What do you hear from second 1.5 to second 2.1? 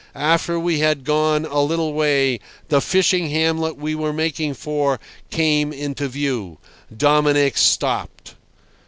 little